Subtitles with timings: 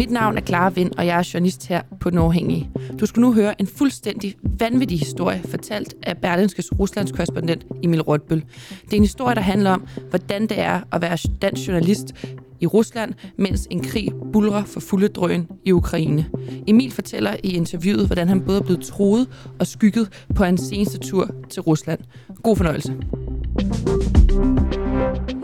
[0.00, 2.66] Mit navn er Clara Vind, og jeg er journalist her på Den
[3.00, 8.44] Du skal nu høre en fuldstændig vanvittig historie, fortalt af Berlinskes Ruslands korrespondent Emil Rotbøl.
[8.84, 12.14] Det er en historie, der handler om, hvordan det er at være dansk journalist
[12.60, 16.26] i Rusland, mens en krig bulrer for fulde drøn i Ukraine.
[16.66, 20.98] Emil fortæller i interviewet, hvordan han både er blevet troet og skygget på hans seneste
[20.98, 22.00] tur til Rusland.
[22.42, 22.96] God fornøjelse.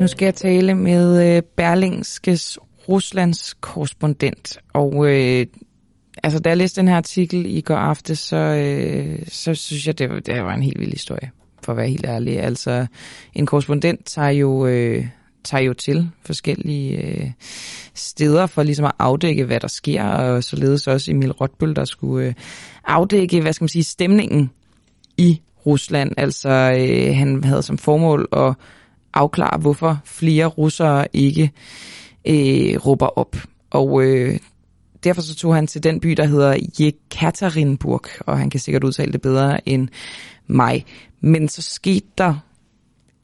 [0.00, 4.58] Nu skal jeg tale med øh, Berlingskes Ruslands korrespondent.
[4.72, 5.46] Og øh,
[6.22, 9.98] altså, da jeg læste den her artikel i går aftes, så, øh, så synes jeg,
[9.98, 11.30] det var, det var en helt vild historie,
[11.62, 12.40] for at være helt ærlig.
[12.40, 12.86] Altså,
[13.34, 15.06] en korrespondent tager jo, øh,
[15.44, 17.30] tager jo til forskellige øh,
[17.94, 22.26] steder for ligesom at afdække, hvad der sker, og således også Emil Rotbøl, der skulle
[22.26, 22.34] øh,
[22.84, 24.50] afdække, hvad skal man sige, stemningen
[25.16, 26.12] i Rusland.
[26.16, 28.54] Altså, øh, han havde som formål at
[29.14, 31.48] afklare, hvorfor flere russere ikke øh,
[32.86, 33.36] råber op.
[33.70, 34.38] Og øh,
[35.04, 39.12] derfor så tog han til den by, der hedder Jekaterinburg, og han kan sikkert udtale
[39.12, 39.88] det bedre end
[40.46, 40.84] mig.
[41.20, 42.34] Men så skete der,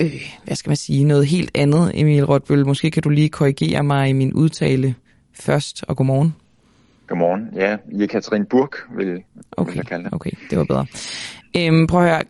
[0.01, 2.67] øh, hvad skal man sige, noget helt andet, Emil Rotbøl.
[2.67, 4.95] Måske kan du lige korrigere mig i min udtale
[5.35, 6.35] først, og godmorgen.
[7.07, 7.49] Godmorgen.
[7.55, 9.23] Ja, Jekaterinburg vil,
[9.57, 10.15] okay, jeg kalde det.
[10.15, 10.87] Okay, det var bedre.
[11.57, 12.23] Øhm, prøv at høre,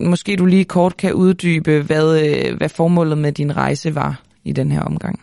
[0.00, 4.52] måske du lige kort kan uddybe, hvad, øh, hvad formålet med din rejse var i
[4.52, 5.20] den her omgang.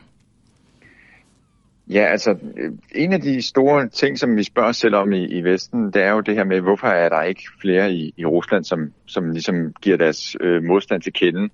[1.90, 5.26] Ja, altså øh, en af de store ting, som vi spørger os selv om i,
[5.26, 8.26] i Vesten, det er jo det her med, hvorfor er der ikke flere i, i
[8.26, 11.50] Rusland, som, som ligesom giver deres øh, modstand til kende.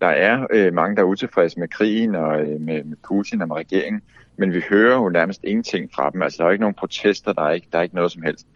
[0.00, 3.48] Der er øh, mange, der er utilfredse med krigen og øh, med, med Putin og
[3.48, 4.02] med regeringen,
[4.38, 6.22] men vi hører jo nærmest ingenting fra dem.
[6.22, 8.46] Altså der er ikke nogen protester, der er ikke, der er ikke noget som helst.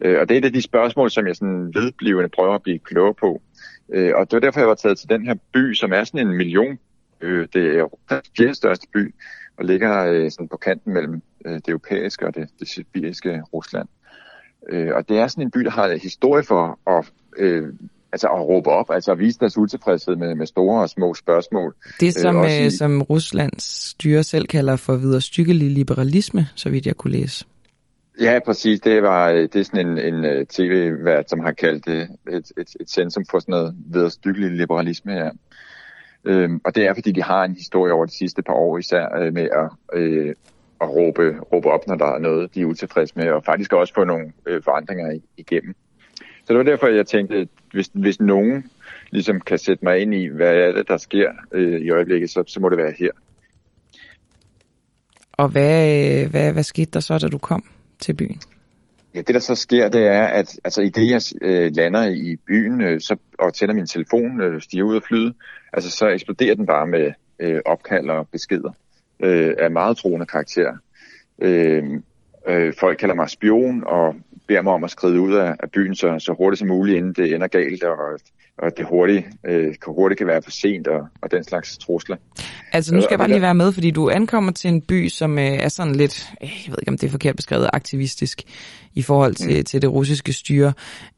[0.00, 2.78] Øh, og det er et af de spørgsmål, som jeg sådan vedblivende prøver at blive
[2.78, 3.42] klogere på.
[3.92, 6.26] Øh, og det var derfor, jeg var taget til den her by, som er sådan
[6.26, 6.78] en million.
[7.20, 9.14] Øh, det er den fjerde største by
[9.56, 13.88] og ligger øh, sådan på kanten mellem øh, det europæiske og det, det sibiriske Rusland.
[14.68, 17.72] Øh, og det er sådan en by, der har en historie for at, øh,
[18.12, 21.74] altså at råbe op, altså at vise deres utilfredshed med, med store og små spørgsmål.
[22.00, 26.96] Det som, øh, i, som Ruslands styre selv kalder for viderstykkelig liberalisme, så vidt jeg
[26.96, 27.44] kunne læse.
[28.20, 28.80] Ja, præcis.
[28.80, 32.90] Det, var, det er sådan en, en tv-vært, som har kaldt det et, et, et
[32.90, 35.30] centrum for sådan noget viderstykkelig liberalisme, ja.
[36.26, 39.18] Øhm, og det er, fordi de har en historie over de sidste par år især
[39.18, 40.34] øh, med at, øh,
[40.80, 43.94] at råbe, råbe op, når der er noget, de er utilfredse med, og faktisk også
[43.94, 45.74] få nogle øh, forandringer igennem.
[46.18, 48.70] Så det var derfor, jeg tænkte, hvis, hvis nogen
[49.10, 52.44] ligesom kan sætte mig ind i, hvad er det, der sker øh, i øjeblikket, så,
[52.46, 53.10] så må det være her.
[55.32, 57.64] Og hvad, øh, hvad, hvad skete der så, da du kom
[57.98, 58.40] til byen?
[59.16, 62.36] Ja, det der så sker, det er, at altså, i det, jeg øh, lander i
[62.46, 65.34] byen øh, så, og tænder min telefon, øh, stiger ud af flyet,
[65.72, 68.72] altså, så eksploderer den bare med øh, opkald og beskeder
[69.20, 70.76] øh, af meget troende karakter.
[71.42, 71.84] Øh,
[72.48, 74.14] øh, folk kalder mig spion og
[74.48, 77.12] beder mig om at skride ud af, af byen så, så hurtigt som muligt, inden
[77.12, 77.96] det ender galt, og,
[78.58, 82.16] og det hurtigt, øh, hurtigt kan være for sent, og, og den slags trusler.
[82.72, 85.38] Altså nu skal jeg bare lige være med, fordi du ankommer til en by, som
[85.38, 88.42] øh, er sådan lidt, øh, jeg ved ikke om det er forkert beskrevet, aktivistisk
[88.94, 89.64] i forhold til, mm.
[89.64, 90.72] til det russiske styre.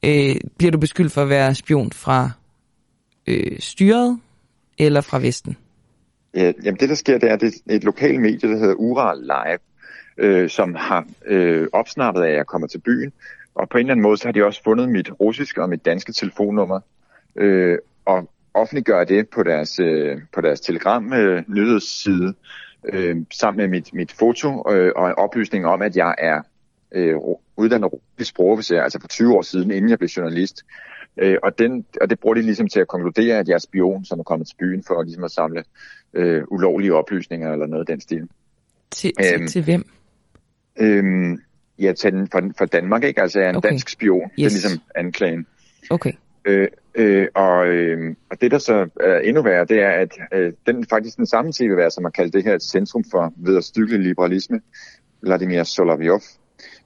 [0.04, 2.30] Øh, bliver du beskyldt for at være spion fra
[3.26, 4.18] øh, styret
[4.78, 5.56] eller fra Vesten?
[6.34, 9.18] Ja, jamen det der sker, det er, det er et lokalt medie, der hedder Ural
[9.20, 9.58] Live,
[10.18, 13.12] øh, som har øh, opsnappet af, at jeg kommer til byen.
[13.54, 15.84] Og på en eller anden måde, så har de også fundet mit russiske og mit
[15.84, 16.80] danske telefonnummer.
[17.36, 22.34] Øh, og offentliggør det på deres, øh, på deres telegram øh, nyhedsside,
[22.84, 26.42] øh, sammen med mit, mit foto øh, og en oplysning om, at jeg er
[26.92, 27.16] øh,
[27.56, 30.62] uddannet russisk sprogofficer, altså for 20 år siden, inden jeg blev journalist.
[31.16, 34.04] Øh, og, den, og det bruger de ligesom til at konkludere, at jeg er spion,
[34.04, 35.64] som er kommet til byen for ligesom at samle
[36.14, 38.28] øh, ulovlige oplysninger eller noget af den stil.
[38.90, 39.84] Til, til, øhm, til hvem?
[40.80, 41.38] Øhm,
[41.78, 43.22] ja, til den, for, for Danmark, ikke?
[43.22, 43.68] Altså, jeg er en okay.
[43.68, 44.22] dansk spion.
[44.22, 44.30] Yes.
[44.36, 45.46] Det er ligesom anklagen.
[45.90, 46.12] Okay.
[46.44, 50.52] Øh, øh, og, øh, og det, der så er endnu værre, det er, at øh,
[50.66, 54.60] den faktisk den samme tv som har kaldt det her et centrum for vederstykkelig liberalisme,
[55.22, 56.20] Vladimir Solovyov,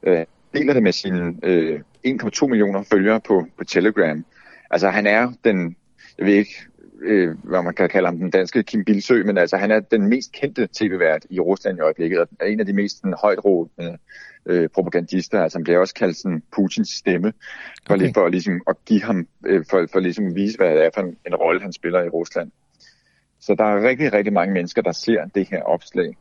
[0.02, 0.24] øh,
[0.54, 4.24] deler det med sine øh, 1,2 millioner følgere på, på Telegram.
[4.70, 5.76] Altså han er den,
[6.18, 6.66] jeg ved ikke,
[7.02, 10.08] øh, hvad man kan kalde ham, den danske Kim Bilsø, men altså han er den
[10.08, 13.44] mest kendte tv-vært i Rusland i øjeblikket, og er en af de mest sådan, højt
[13.44, 13.98] rådende
[14.46, 17.32] øh, propagandister, altså han bliver også kaldt sådan Putins stemme,
[17.86, 18.12] for, okay.
[18.14, 21.00] for ligesom at give ham, øh, for, for ligesom at vise, hvad det er for
[21.00, 22.50] en, en rolle, han spiller i Rusland.
[23.40, 26.16] Så der er rigtig, rigtig mange mennesker, der ser det her opslag,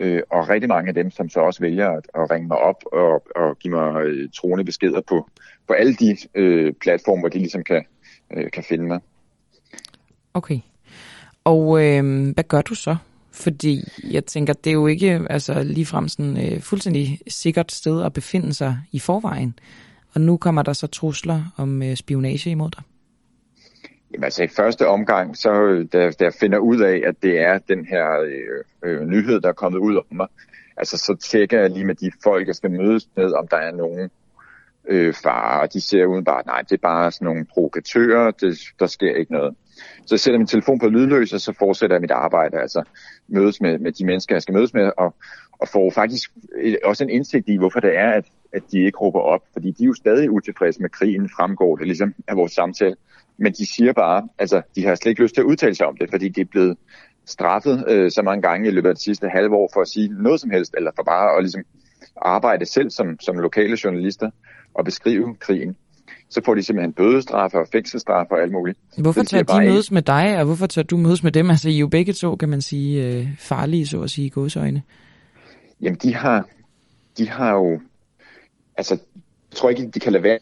[0.00, 2.82] øh, og rigtig mange af dem, som så også vælger at, at ringe mig op
[2.92, 5.28] og, og give mig øh, troende beskeder på,
[5.66, 7.84] på alle de øh, platforme, hvor de ligesom kan,
[8.32, 9.00] øh, kan finde mig.
[10.36, 10.58] Okay.
[11.44, 12.96] Og øh, hvad gør du så?
[13.32, 18.12] Fordi jeg tænker, det er jo ikke altså, ligefrem sådan øh, fuldstændig sikkert sted at
[18.12, 19.58] befinde sig i forvejen.
[20.14, 22.82] Og nu kommer der så trusler om øh, spionage imod dig.
[24.12, 27.40] Jamen altså i første omgang, så øh, da, da jeg finder ud af, at det
[27.40, 30.26] er den her øh, øh, nyhed, der er kommet ud om mig,
[30.76, 33.72] altså så tjekker jeg lige med de folk, jeg skal mødes med, om der er
[33.72, 34.10] nogen
[34.88, 35.60] øh, farer.
[35.60, 39.32] Og de ser udenbart, nej, det er bare sådan nogle provokatører, det, der sker ikke
[39.32, 39.54] noget.
[39.76, 42.82] Så jeg sætter min telefon på lydløs, og så fortsætter jeg mit arbejde, altså
[43.28, 45.14] mødes med, med de mennesker, jeg skal mødes med, og,
[45.52, 46.30] og får faktisk
[46.84, 49.40] også en indsigt i, hvorfor det er, at, at de ikke råber op.
[49.52, 52.96] Fordi de er jo stadig utilfredse med krigen, fremgår det ligesom af vores samtale.
[53.38, 55.96] Men de siger bare, altså de har slet ikke lyst til at udtale sig om
[55.96, 56.78] det, fordi det er blevet
[57.26, 60.08] straffet øh, så mange gange i løbet af det sidste halve år for at sige
[60.22, 61.62] noget som helst, eller for bare at ligesom
[62.16, 64.30] arbejde selv som, som lokale journalister
[64.74, 65.76] og beskrive krigen.
[66.30, 68.78] Så får de simpelthen bødestraffe og fængselsstraffe og alt muligt.
[68.98, 71.50] Hvorfor tager de bare, mødes med dig, og hvorfor tager du mødes med dem?
[71.50, 74.30] Altså, I er jo begge to, kan man sige, øh, farlige, så at sige, i
[74.30, 74.82] godsøjne.
[75.80, 76.48] Jamen, de har,
[77.18, 77.80] de har jo...
[78.76, 78.94] Altså,
[79.50, 80.38] jeg tror ikke, de kan lade være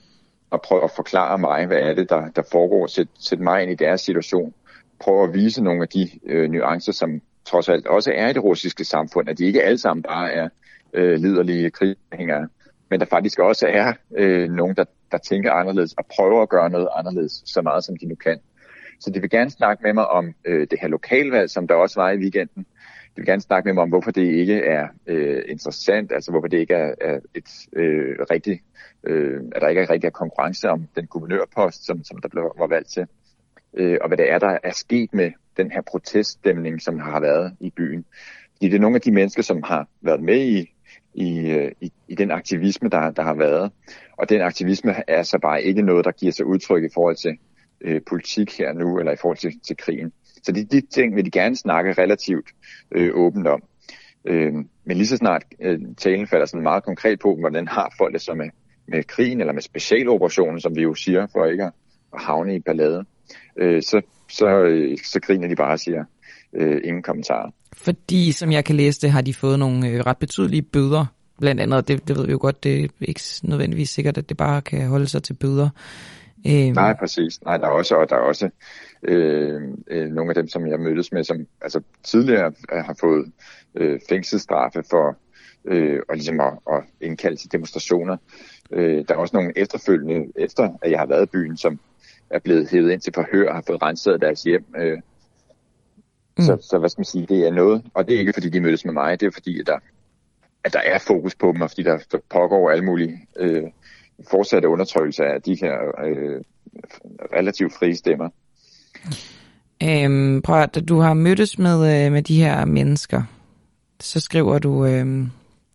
[0.53, 2.87] at prøve at forklare mig, hvad er det, der, der foregår.
[2.87, 4.55] Sæt, sæt mig ind i deres situation.
[5.01, 8.45] Prøve at vise nogle af de øh, nuancer, som trods alt også er i det
[8.45, 10.49] russiske samfund, at de ikke alle sammen bare er
[10.93, 12.49] øh, liderlige krigsgængere,
[12.91, 14.85] men der faktisk også er øh, nogen, der,
[15.15, 18.39] der tænker anderledes og prøver at gøre noget anderledes, så meget som de nu kan.
[19.01, 22.01] Så de vil gerne snakke med mig om øh, det her lokalvalg, som der også
[22.01, 22.63] var i weekenden.
[23.13, 26.49] De vil gerne snakke med mig om, hvorfor det ikke er øh, interessant, altså hvorfor
[26.49, 28.61] det ikke er, er et øh, rigtigt,
[29.05, 32.67] øh, at der ikke er rigtig konkurrence om den guvernørpost, som, som der blev, var
[32.67, 33.07] valgt til.
[33.75, 37.57] Øh, og hvad det er, der er sket med den her proteststemning, som har været
[37.61, 38.05] i byen.
[38.53, 40.75] Fordi det er nogle af de mennesker, som har været med i
[41.15, 43.73] i, øh, i, i den aktivisme, der, der har været.
[44.17, 47.39] Og den aktivisme er så bare ikke noget, der giver sig udtryk i forhold til
[47.81, 50.13] øh, politik her nu, eller i forhold til, til krigen.
[50.43, 52.49] Så de, de ting vil de gerne snakke relativt
[52.93, 53.63] øh, åbent om.
[54.25, 54.53] Øh,
[54.85, 58.23] men lige så snart øh, talen falder sådan meget konkret på, hvordan har folk det
[58.23, 58.51] så med,
[58.89, 61.73] med krigen, eller med specialoperationen, som vi jo siger, for ikke at,
[62.19, 63.05] havne i ballade,
[63.57, 64.01] øh, så,
[64.31, 66.05] så, øh, så griner de bare og siger
[66.55, 67.51] øh, ingen kommentarer.
[67.73, 71.07] Fordi, som jeg kan læse det, har de fået nogle øh, ret betydelige bøder.
[71.41, 74.37] Blandt andet, det, det ved vi jo godt, det er ikke nødvendigvis sikkert, at det
[74.37, 75.69] bare kan holde sig til bøder.
[76.47, 77.43] Øh, Nej, præcis.
[77.45, 78.51] Nej, der er også, og der er også
[79.03, 83.33] øh, øh, nogle af dem, som jeg mødtes med, som altså, tidligere har fået
[83.75, 85.17] øh, fængselsstraffe for
[85.65, 88.17] øh, og ligesom at, at indkalde til demonstrationer.
[88.73, 91.81] Øh, der er også nogle efterfølgende, efter at jeg har været i byen, som
[92.31, 94.65] er blevet hævet ind til forhør og har fået renset deres hjem.
[94.77, 94.99] Øh,
[96.39, 96.45] Mm.
[96.45, 98.61] Så, så hvad skal man sige, det er noget, og det er ikke fordi de
[98.61, 99.79] mødes med mig, det er fordi, at der,
[100.65, 103.63] at der er fokus på dem, og fordi der, der pågår alle mulige øh,
[104.31, 105.75] fortsatte undertrykkelse af de her
[106.05, 106.41] øh,
[107.33, 108.29] relativt frie stemmer.
[109.83, 113.23] Øhm, prøv at, du har mødtes med, øh, med de her mennesker,
[114.01, 115.27] så skriver du, øh,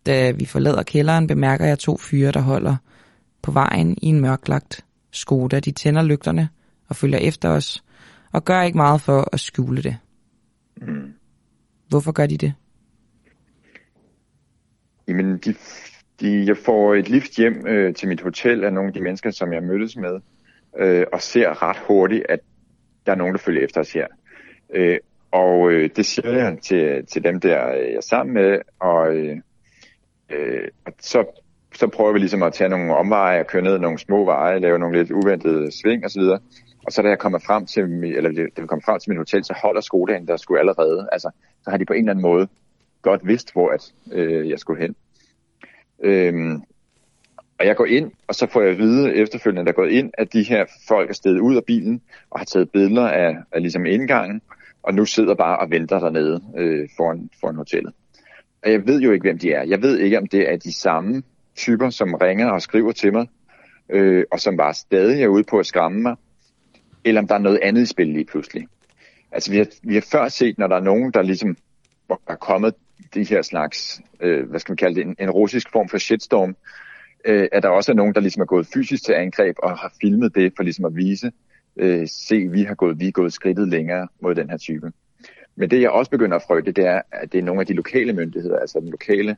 [0.06, 2.76] da vi forlader kælderen, bemærker jeg to fyre, der holder
[3.42, 5.60] på vejen i en mørklagt Skoda.
[5.60, 6.48] De tænder lygterne
[6.88, 7.84] og følger efter os,
[8.32, 9.96] og gør ikke meget for at skjule det.
[10.76, 11.12] Mm.
[11.88, 12.54] Hvorfor gør de det?
[15.10, 15.54] Jamen, de,
[16.20, 19.30] de, jeg får et lift hjem øh, til mit hotel af nogle af de mennesker,
[19.30, 20.20] som jeg mødtes med,
[20.78, 22.40] øh, og ser ret hurtigt, at
[23.06, 24.06] der er nogen, der følger efter os her.
[24.74, 24.98] Øh,
[25.30, 29.16] og øh, det siger jeg til, til dem, der øh, jeg er sammen med, og,
[29.16, 29.36] øh,
[30.30, 30.68] øh
[31.00, 31.24] så,
[31.74, 34.78] så prøver vi ligesom at tage nogle omveje og køre ned nogle små veje, lave
[34.78, 36.22] nogle lidt uventede sving osv.
[36.86, 37.82] Og så da jeg kommer frem til,
[38.16, 41.08] eller da vi kommer frem til mit hotel, så holder skodagen der skulle allerede.
[41.12, 41.30] Altså,
[41.64, 42.48] så har de på en eller anden måde
[43.02, 44.96] godt vidst, hvor at, øh, jeg skulle hen.
[46.02, 46.62] Øhm,
[47.58, 50.10] og jeg går ind, og så får jeg at vide efterfølgende, der er gået ind,
[50.18, 53.62] at de her folk er steget ud af bilen og har taget billeder af, af
[53.62, 54.42] ligesom indgangen,
[54.82, 57.92] og nu sidder bare og venter dernede øh, foran, foran hotellet.
[58.64, 59.62] Og jeg ved jo ikke, hvem de er.
[59.62, 61.22] Jeg ved ikke, om det er de samme
[61.56, 63.26] typer, som ringer og skriver til mig,
[63.88, 66.16] øh, og som bare stadig er ude på at skræmme mig,
[67.04, 68.68] eller om der er noget andet i spil lige pludselig.
[69.32, 71.56] Altså vi har, vi har før set, når der er nogen, der ligesom
[72.28, 72.74] er kommet
[73.14, 76.56] de her slags, øh, hvad skal man kalde det, en, en russisk form for shitstorm,
[77.24, 79.92] øh, at der også er nogen, der ligesom er gået fysisk til angreb og har
[80.00, 81.32] filmet det for ligesom at vise,
[81.76, 84.92] øh, se, vi har gået, vi er gået skridtet længere mod den her type.
[85.56, 87.74] Men det jeg også begynder at frygte, det er, at det er nogle af de
[87.74, 89.36] lokale myndigheder, altså den lokale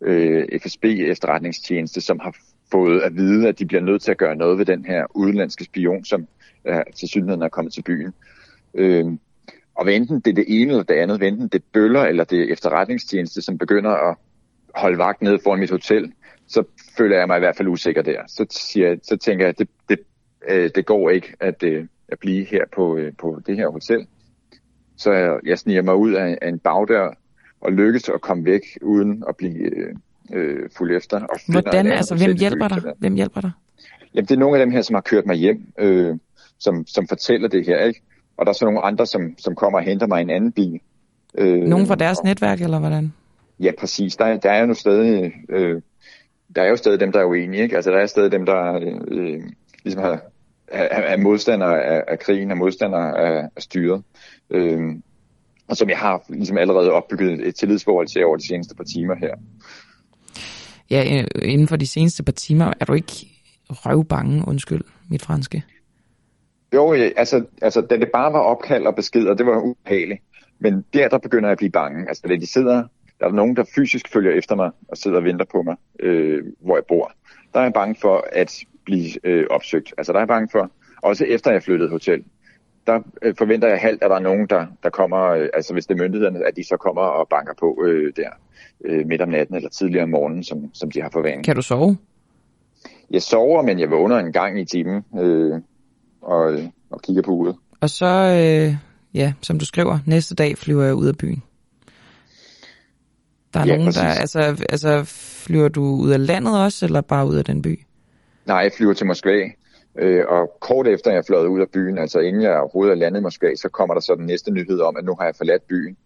[0.00, 2.36] øh, FSB efterretningstjeneste, som har
[2.72, 5.64] fået at vide, at de bliver nødt til at gøre noget ved den her udenlandske
[5.64, 6.26] spion, som
[6.64, 8.12] øh, til synligheden er kommet til byen.
[8.74, 9.06] Øh,
[9.74, 12.02] og hvad enten det er det ene eller det andet, hvad enten det er bøller
[12.02, 14.16] eller det er efterretningstjeneste, som begynder at
[14.74, 16.12] holde vagt nede foran mit hotel,
[16.46, 16.64] så
[16.96, 18.20] føler jeg mig i hvert fald usikker der.
[18.28, 19.98] Så, siger, så tænker jeg, at det, det,
[20.48, 24.06] øh, det går ikke at, øh, at blive her på, øh, på det her hotel.
[24.96, 27.14] så jeg, jeg sniger mig ud af, af en bagdør
[27.60, 29.94] og lykkes at komme væk uden at blive øh,
[30.32, 31.20] øh, fuldt efter.
[31.20, 32.82] Og Hvordan, altså hvem hjælper dig?
[32.98, 33.50] Hvem hjælper dig?
[34.14, 36.16] Jamen det er nogle af dem her, som har kørt mig hjem, øh,
[36.58, 38.02] som, som fortæller det her, ikke?
[38.36, 40.80] Og der er så nogle andre, som, som kommer og henter mig en anden bil.
[41.38, 43.12] Øh, Nogen fra deres og, netværk, eller hvordan?
[43.60, 44.16] Ja, præcis.
[44.16, 45.82] Der, der er jo stadig, øh,
[46.56, 47.76] der er jo stadig dem, der er uenige, ikke?
[47.76, 49.42] Altså der er stadig dem, der øh,
[49.84, 50.20] ligesom har,
[50.68, 54.02] er, er modstandere af, af krigen, er modstandere af, af styret.
[54.50, 54.80] Øh,
[55.68, 59.14] og som jeg har ligesom allerede opbygget et tillidsforhold til over de seneste par timer
[59.14, 59.34] her.
[60.90, 63.12] Ja, øh, inden for de seneste par timer, er du ikke
[63.68, 65.62] røvbange, undskyld mit franske?
[66.74, 70.20] Jo, altså, altså da det bare var opkald og beskeder, det var ubehageligt.
[70.58, 72.08] Men der, der begynder jeg at blive bange.
[72.08, 72.84] Altså, da de sidder,
[73.20, 76.44] der er nogen, der fysisk følger efter mig og sidder og venter på mig, øh,
[76.60, 77.12] hvor jeg bor.
[77.54, 79.94] Der er jeg bange for at blive øh, opsøgt.
[79.98, 80.70] Altså, der er jeg bange for,
[81.02, 82.24] også efter jeg flyttede hotel,
[82.86, 85.86] der øh, forventer jeg halvt, at der er nogen, der, der kommer, øh, altså hvis
[85.86, 88.30] det er myndighederne, at de så kommer og banker på øh, der
[88.84, 91.44] øh, midt om natten eller tidligere om morgenen, som, som de har forvandlet.
[91.44, 91.96] Kan du sove?
[93.10, 95.60] Jeg sover, men jeg vågner en gang i timen øh,
[96.24, 97.56] og, og kigger på uret.
[97.80, 98.76] Og så, øh,
[99.14, 101.42] ja, som du skriver, næste dag flyver jeg ud af byen.
[103.54, 104.02] Der er ja, nogen, præcis.
[104.02, 105.04] der, altså, altså
[105.46, 107.80] flyver du ud af landet også, eller bare ud af den by?
[108.46, 109.50] Nej, jeg flyver til Moskva,
[109.98, 113.20] øh, og kort efter jeg fløjet ud af byen, altså inden jeg overhovedet er landet
[113.20, 115.62] i Moskva, så kommer der så den næste nyhed om, at nu har jeg forladt
[115.68, 115.96] byen.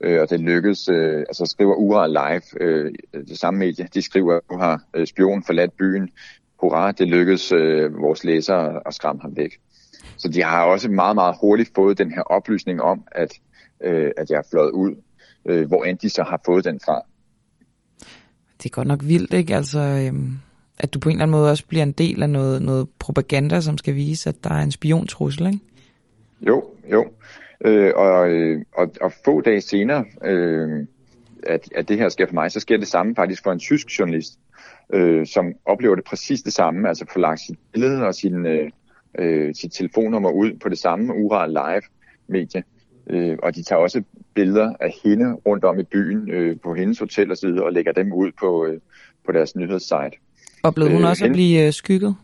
[0.00, 4.34] Øh, og det lykkedes, øh, altså skriver Ura Live, øh, det samme medie, de skriver,
[4.34, 6.10] at nu har øh, spion forladt byen.
[6.60, 9.60] Hurra, det lykkedes øh, vores læsere at skræmme ham væk.
[10.18, 13.32] Så de har også meget, meget hurtigt fået den her oplysning om, at,
[13.80, 14.94] øh, at jeg er fløjet ud.
[15.48, 17.02] Øh, hvor end de så har fået den fra.
[18.62, 19.56] Det er godt nok vildt, ikke?
[19.56, 20.32] Altså, øhm,
[20.78, 23.60] at du på en eller anden måde også bliver en del af noget, noget propaganda,
[23.60, 25.58] som skal vise, at der er en spiontrussel, ikke?
[26.40, 27.06] Jo, jo.
[27.64, 30.86] Øh, og, øh, og, og få dage senere, øh,
[31.42, 33.98] at, at det her sker for mig, så sker det samme faktisk for en tysk
[33.98, 34.38] journalist,
[34.92, 38.70] øh, som oplever det præcis det samme, altså får lagt sit billede og sin, øh,
[39.18, 41.82] øh, sit telefonnummer ud på det samme URA Live
[42.26, 42.62] medie.
[43.10, 44.02] Øh, og de tager også
[44.34, 47.72] billeder af hende rundt om i byen øh, på hendes hotel og så videre, og
[47.72, 48.80] lægger dem ud på, øh,
[49.26, 50.16] på deres nyhedssite.
[50.62, 52.16] Oplevede hun øh, også hende, at blive øh, skygget?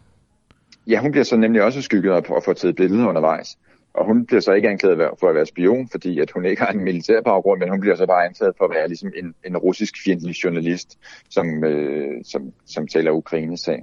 [0.87, 3.59] Ja, hun bliver så nemlig også skygget og, og får taget billeder undervejs.
[3.95, 6.73] Og hun bliver så ikke anklaget for at være spion, fordi at hun ikke har
[6.73, 9.57] en militær baggrund, men hun bliver så bare anklaget for at være ligesom en, en
[9.57, 10.99] russisk fjendtlig journalist,
[11.31, 13.83] som, øh, som, som taler Ukraines sag.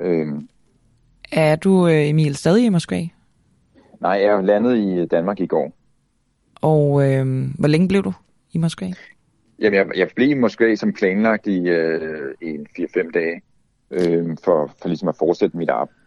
[0.00, 0.26] Øh,
[1.32, 3.00] er du, øh, Emil, stadig i Moskva?
[4.00, 5.72] Nej, jeg er landet i Danmark i går.
[6.60, 8.12] Og øh, hvor længe blev du
[8.52, 8.86] i Moskva?
[9.58, 13.42] Jamen, jeg, jeg blev i Moskva som planlagt i, øh, i 4-5 dage,
[13.90, 15.98] øh, for, for ligesom at fortsætte mit arbejde.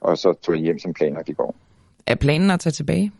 [0.00, 1.56] Og så tog jeg hjem som planlagt i går.
[2.06, 3.12] Er planen at tage tilbage?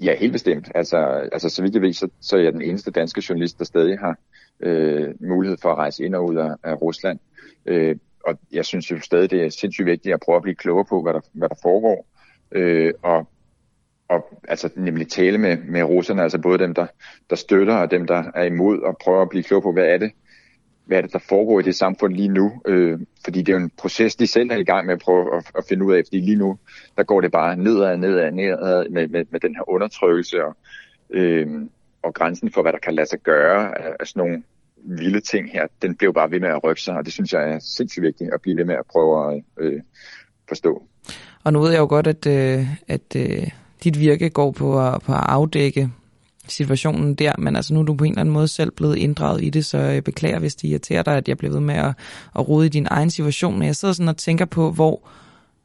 [0.00, 0.68] Ja, helt bestemt.
[0.74, 0.96] Altså,
[1.32, 3.98] altså så vidt jeg ved, så, så er jeg den eneste danske journalist, der stadig
[3.98, 4.18] har
[4.60, 7.18] øh, mulighed for at rejse ind og ud af, af Rusland.
[7.66, 10.84] Øh, og jeg synes jo stadig, det er sindssygt vigtigt at prøve at blive klogere
[10.84, 12.06] på, hvad der, hvad der foregår.
[12.52, 13.28] Øh, og,
[14.08, 16.86] og altså nemlig tale med, med russerne, altså både dem, der,
[17.30, 19.98] der støtter og dem, der er imod, og prøve at blive klogere på, hvad er
[19.98, 20.12] det,
[20.84, 22.62] hvad er det, der foregår i det samfund lige nu?
[22.66, 25.36] Øh, fordi det er jo en proces, de selv er i gang med at prøve
[25.36, 26.58] at, at finde ud af, fordi lige nu,
[26.96, 30.56] der går det bare nedad, nedad, nedad med, med, med den her undertrykkelse og,
[31.10, 31.46] øh,
[32.02, 34.42] og grænsen for, hvad der kan lade sig gøre af, af sådan nogle
[34.86, 37.50] lille ting her, den blev bare ved med at rykke sig, og det synes jeg
[37.50, 39.80] er sindssygt vigtigt at blive ved med at prøve at øh,
[40.48, 40.82] forstå.
[41.44, 43.46] Og nu ved jeg jo godt, at, øh, at øh,
[43.84, 45.90] dit virke går på at, på at afdække
[46.48, 49.44] situationen der, men altså nu er du på en eller anden måde selv blevet inddraget
[49.44, 51.94] i det, så jeg beklager, hvis det irriterer dig, at jeg bliver ved med at,
[52.38, 55.08] at rode i din egen situation, men jeg sidder sådan og tænker på, hvor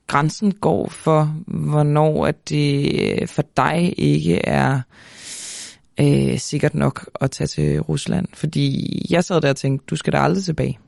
[0.07, 4.81] grænsen går for, hvornår at det øh, for dig ikke er øh,
[6.01, 8.27] Øh, sikkert nok at tage til Rusland.
[8.33, 10.79] Fordi jeg sad der og tænkte, du skal da aldrig tilbage.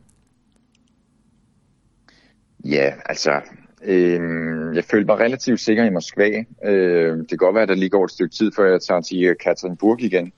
[2.65, 3.41] Ja, altså,
[3.83, 6.43] øh, jeg følte mig relativt sikker i Moskva.
[6.65, 9.01] Øh, det kan godt være, at der lige går et stykke tid, før jeg tager
[9.01, 10.33] til Katrinburg igen.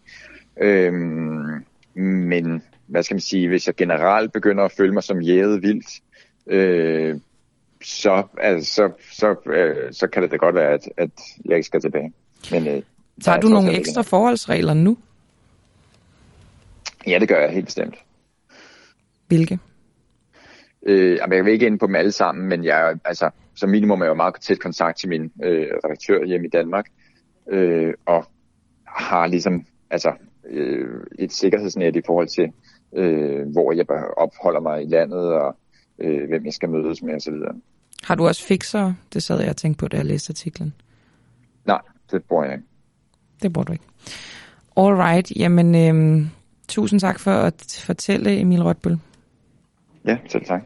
[0.61, 0.93] Øh,
[1.93, 6.01] men hvad skal man sige, hvis jeg generelt begynder at føle mig som jæget vildt,
[6.47, 7.19] øh,
[7.83, 11.09] så, altså, så, så, øh, så kan det da godt være, at, at
[11.45, 12.13] jeg ikke skal tilbage.
[12.51, 12.81] Men øh,
[13.21, 14.97] Tager du nogle ekstra forholdsregler nu?
[17.07, 17.95] Ja, det gør jeg helt bestemt.
[19.27, 19.59] Hvilke?
[20.83, 24.05] Øh, jeg vil ikke ind på dem alle sammen, men jeg, altså, som minimum er
[24.05, 26.85] jeg jo meget tæt kontakt til min øh, redaktør hjemme i Danmark,
[27.51, 28.25] øh, og
[28.87, 30.13] har ligesom altså,
[30.49, 30.87] øh,
[31.19, 32.51] et sikkerhedsnet i forhold til,
[32.95, 33.85] øh, hvor jeg
[34.17, 35.57] opholder mig i landet, og
[35.99, 37.33] øh, hvem jeg skal mødes med osv.
[38.03, 38.93] Har du også fixer?
[39.13, 40.73] Det sad jeg og tænkte på, da jeg læste artiklen.
[41.65, 41.81] Nej,
[42.11, 42.65] det bruger jeg ikke.
[43.41, 43.85] Det burde du ikke.
[44.77, 46.29] All right, jamen øhm,
[46.67, 48.99] tusind tak for at fortælle, Emil Rotbøl.
[50.05, 50.61] Ja, selv tak.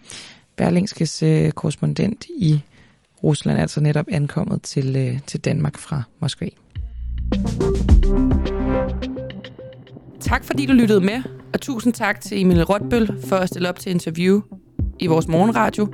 [0.55, 2.61] Berlingskes øh, korrespondent i
[3.23, 6.49] Rusland er altså netop ankommet til, øh, til Danmark fra Moskva.
[10.19, 11.23] Tak fordi du lyttede med,
[11.53, 14.41] og tusind tak til Emil Rotbøl for at stille op til interview
[14.99, 15.88] i vores morgenradio.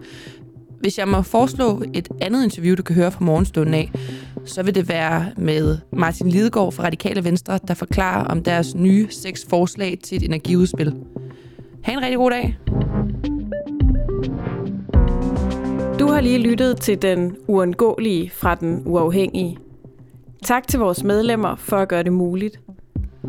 [0.85, 3.91] Hvis jeg må foreslå et andet interview, du kan høre fra morgenstunden af,
[4.45, 9.07] så vil det være med Martin Lidegaard fra Radikale Venstre, der forklarer om deres nye
[9.09, 10.93] seks forslag til et energiudspil.
[11.83, 12.57] Ha' en rigtig god dag.
[15.99, 19.57] Du har lige lyttet til den uundgåelige fra den uafhængige.
[20.43, 22.59] Tak til vores medlemmer for at gøre det muligt.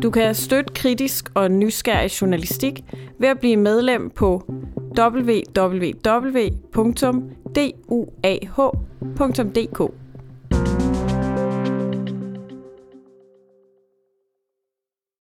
[0.03, 2.83] Du kan støtte kritisk og nysgerrig journalistik
[3.19, 4.53] ved at blive medlem på
[7.57, 9.79] www.duah.dk.